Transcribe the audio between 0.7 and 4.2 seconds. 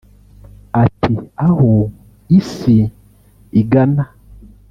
Ati “Aho Isi igana